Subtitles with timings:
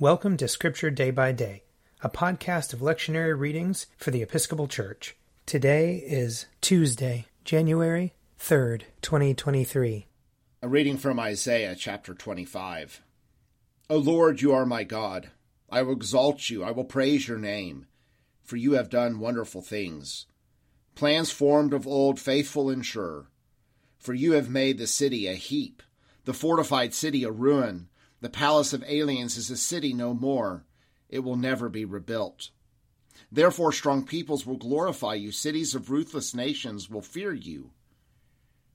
[0.00, 1.64] Welcome to Scripture Day by Day,
[2.02, 5.16] a podcast of lectionary readings for the Episcopal Church.
[5.44, 10.06] Today is Tuesday, January 3rd, 2023.
[10.62, 13.02] A reading from Isaiah chapter 25.
[13.90, 15.30] O Lord, you are my God.
[15.68, 17.88] I will exalt you, I will praise your name,
[18.44, 20.26] for you have done wonderful things.
[20.94, 23.32] Plans formed of old, faithful and sure.
[23.98, 25.82] For you have made the city a heap,
[26.24, 27.88] the fortified city a ruin
[28.20, 30.64] the palace of aliens is a city no more.
[31.08, 32.50] It will never be rebuilt.
[33.30, 35.32] Therefore, strong peoples will glorify you.
[35.32, 37.70] Cities of ruthless nations will fear you.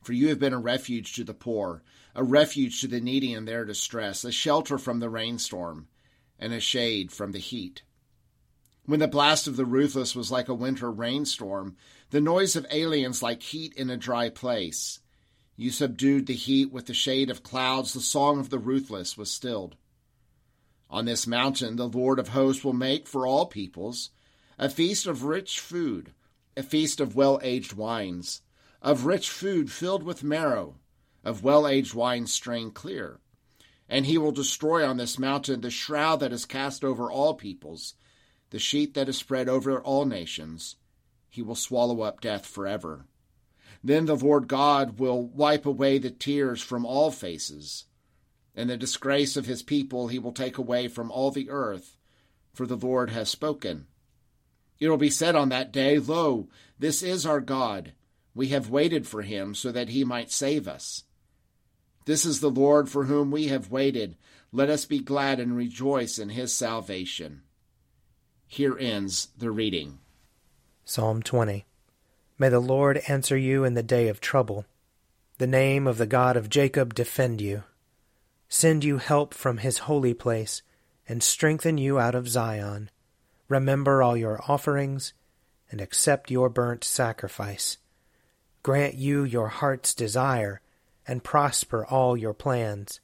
[0.01, 1.81] For you have been a refuge to the poor,
[2.13, 5.87] a refuge to the needy in their distress, a shelter from the rainstorm,
[6.37, 7.83] and a shade from the heat.
[8.85, 11.77] When the blast of the ruthless was like a winter rainstorm,
[12.09, 14.99] the noise of aliens like heat in a dry place,
[15.55, 19.29] you subdued the heat with the shade of clouds, the song of the ruthless was
[19.29, 19.75] stilled.
[20.89, 24.11] On this mountain the Lord of hosts will make for all peoples
[24.57, 26.13] a feast of rich food,
[26.55, 28.41] a feast of well aged wines,
[28.81, 30.75] of rich food filled with marrow,
[31.23, 33.19] of well aged wine strained clear.
[33.89, 37.95] And he will destroy on this mountain the shroud that is cast over all peoples,
[38.49, 40.75] the sheet that is spread over all nations.
[41.29, 43.05] He will swallow up death forever.
[43.83, 47.85] Then the Lord God will wipe away the tears from all faces,
[48.55, 51.97] and the disgrace of his people he will take away from all the earth,
[52.53, 53.87] for the Lord has spoken.
[54.79, 56.47] It will be said on that day, Lo,
[56.79, 57.93] this is our God.
[58.33, 61.03] We have waited for him so that he might save us.
[62.05, 64.17] This is the Lord for whom we have waited.
[64.51, 67.41] Let us be glad and rejoice in his salvation.
[68.47, 69.99] Here ends the reading.
[70.85, 71.65] Psalm 20.
[72.37, 74.65] May the Lord answer you in the day of trouble.
[75.37, 77.63] The name of the God of Jacob defend you.
[78.49, 80.61] Send you help from his holy place,
[81.07, 82.89] and strengthen you out of Zion.
[83.49, 85.13] Remember all your offerings,
[85.69, 87.77] and accept your burnt sacrifice.
[88.61, 90.61] Grant you your heart's desire,
[91.07, 92.99] and prosper all your plans.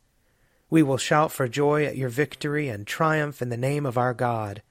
[0.70, 4.14] We will shout for joy at your victory and triumph in the name of our
[4.14, 4.62] God.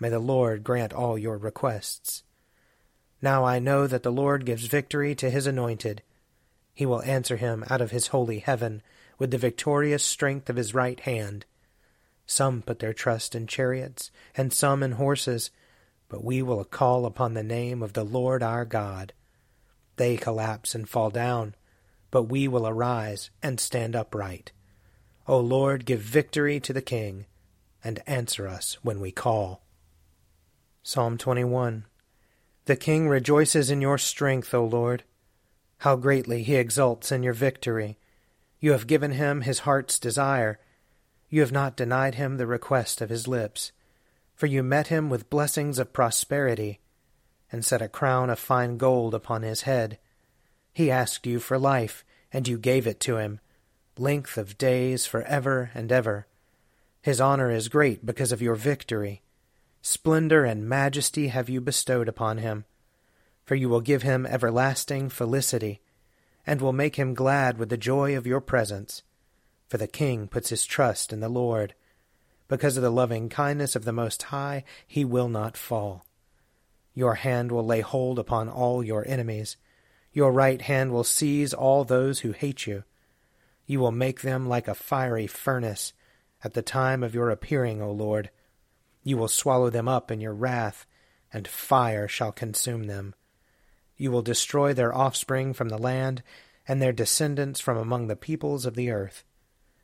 [0.00, 2.22] May the Lord grant all your requests.
[3.20, 6.02] Now I know that the Lord gives victory to his anointed.
[6.74, 8.82] He will answer him out of his holy heaven
[9.18, 11.44] with the victorious strength of his right hand.
[12.26, 15.50] Some put their trust in chariots, and some in horses,
[16.08, 19.12] but we will call upon the name of the Lord our God.
[19.96, 21.56] They collapse and fall down,
[22.10, 24.52] but we will arise and stand upright.
[25.26, 27.26] O Lord, give victory to the King,
[27.82, 29.62] and answer us when we call.
[30.82, 31.84] Psalm 21
[32.68, 35.02] the king rejoices in your strength, O Lord.
[35.78, 37.96] How greatly he exults in your victory.
[38.60, 40.58] You have given him his heart's desire.
[41.30, 43.72] You have not denied him the request of his lips.
[44.34, 46.80] For you met him with blessings of prosperity,
[47.50, 49.98] and set a crown of fine gold upon his head.
[50.74, 53.40] He asked you for life, and you gave it to him,
[53.96, 56.26] length of days for ever and ever.
[57.00, 59.22] His honor is great because of your victory.
[59.82, 62.64] Splendor and majesty have you bestowed upon him.
[63.44, 65.80] For you will give him everlasting felicity,
[66.46, 69.02] and will make him glad with the joy of your presence.
[69.68, 71.74] For the king puts his trust in the Lord.
[72.48, 76.04] Because of the loving kindness of the Most High, he will not fall.
[76.94, 79.56] Your hand will lay hold upon all your enemies.
[80.12, 82.84] Your right hand will seize all those who hate you.
[83.66, 85.92] You will make them like a fiery furnace
[86.42, 88.30] at the time of your appearing, O Lord.
[89.02, 90.86] You will swallow them up in your wrath,
[91.32, 93.14] and fire shall consume them.
[93.96, 96.22] You will destroy their offspring from the land,
[96.66, 99.24] and their descendants from among the peoples of the earth.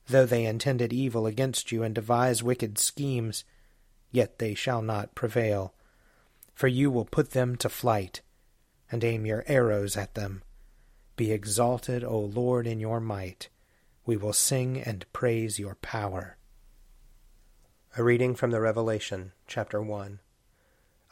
[0.07, 3.45] Though they intended evil against you and devise wicked schemes,
[4.13, 5.75] yet they shall not prevail.
[6.55, 8.21] For you will put them to flight,
[8.91, 10.43] and aim your arrows at them.
[11.17, 13.49] Be exalted, O Lord, in your might.
[14.07, 16.37] We will sing and praise your power.
[17.97, 20.19] A reading from the Revelation, chapter 1.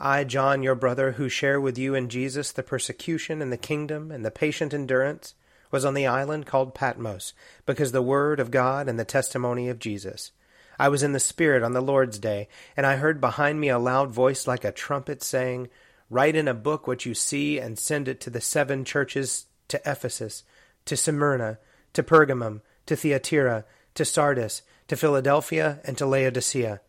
[0.00, 4.10] I, John, your brother, who share with you in Jesus the persecution and the kingdom
[4.10, 5.34] and the patient endurance,
[5.70, 7.34] was on the island called Patmos,
[7.66, 10.32] because the word of God and the testimony of Jesus.
[10.76, 13.78] I was in the Spirit on the Lord's day, and I heard behind me a
[13.78, 15.68] loud voice like a trumpet saying,
[16.10, 19.80] Write in a book what you see and send it to the seven churches to
[19.86, 20.42] Ephesus,
[20.86, 21.60] to Smyrna,
[21.92, 26.80] to Pergamum, to Thyatira, to Sardis, to Philadelphia, and to Laodicea.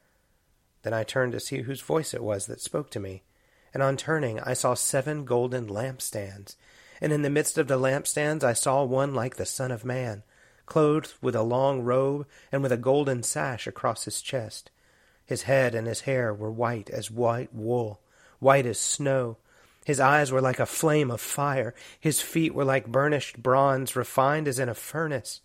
[0.84, 3.24] Then I turned to see whose voice it was that spoke to me.
[3.74, 6.56] And on turning, I saw seven golden lampstands.
[7.01, 10.24] And in the midst of the lampstands, I saw one like the Son of Man,
[10.66, 14.69] clothed with a long robe and with a golden sash across his chest.
[15.25, 18.01] His head and his hair were white as white wool,
[18.39, 19.38] white as snow.
[19.86, 21.74] His eyes were like a flame of fire.
[22.00, 25.42] His feet were like burnished bronze, refined as in a furnace.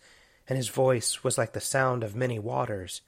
[0.49, 3.01] And his voice was like the sound of many waters.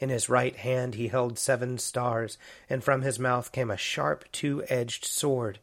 [0.00, 2.38] In his right hand he held seven stars,
[2.70, 5.58] and from his mouth came a sharp two edged sword.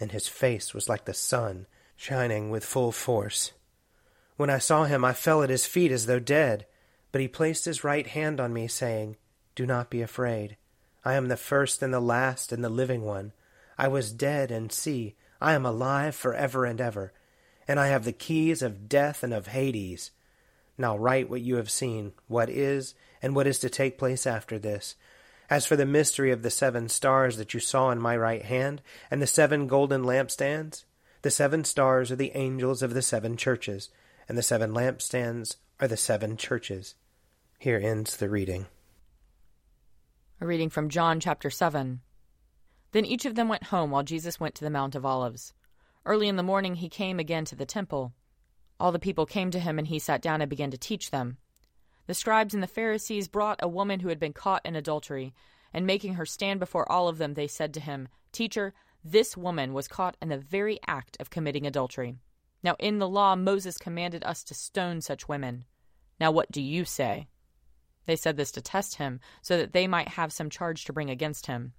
[0.00, 1.66] And his face was like the sun,
[1.96, 3.52] shining with full force.
[4.36, 6.66] When I saw him, I fell at his feet as though dead.
[7.10, 9.16] But he placed his right hand on me, saying,
[9.54, 10.56] Do not be afraid.
[11.04, 13.32] I am the first and the last and the living one.
[13.78, 17.12] I was dead, and see, I am alive for ever and ever,
[17.66, 20.10] and I have the keys of death and of Hades.
[20.78, 24.58] Now write what you have seen, what is, and what is to take place after
[24.58, 24.94] this.
[25.50, 28.80] As for the mystery of the seven stars that you saw in my right hand,
[29.10, 30.84] and the seven golden lampstands,
[31.22, 33.90] the seven stars are the angels of the seven churches
[34.28, 36.94] and the seven lampstands are the seven churches.
[37.58, 38.66] Here ends the reading.
[40.40, 42.00] A reading from John chapter 7.
[42.92, 45.52] Then each of them went home while Jesus went to the Mount of Olives.
[46.04, 48.12] Early in the morning he came again to the temple.
[48.80, 51.38] All the people came to him, and he sat down and began to teach them.
[52.06, 55.34] The scribes and the Pharisees brought a woman who had been caught in adultery,
[55.72, 58.72] and making her stand before all of them, they said to him, Teacher,
[59.04, 62.16] this woman was caught in the very act of committing adultery.
[62.62, 65.64] Now, in the law, Moses commanded us to stone such women.
[66.18, 67.28] Now, what do you say?
[68.06, 71.10] They said this to test him, so that they might have some charge to bring
[71.10, 71.74] against him.